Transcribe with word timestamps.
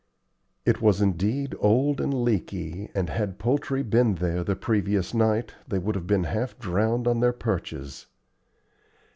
It 0.65 0.81
was 0.81 0.99
indeed 0.99 1.53
old 1.59 2.01
and 2.01 2.11
leaky, 2.23 2.89
and 2.95 3.07
had 3.07 3.37
poultry 3.37 3.83
been 3.83 4.15
there 4.15 4.43
the 4.43 4.55
previous 4.55 5.13
night 5.13 5.53
they 5.67 5.77
would 5.77 5.93
have 5.93 6.07
been 6.07 6.23
half 6.23 6.57
drowned 6.57 7.07
on 7.07 7.19
their 7.19 7.31
perches. 7.33 8.07